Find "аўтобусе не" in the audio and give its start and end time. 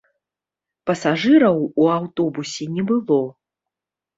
1.99-2.87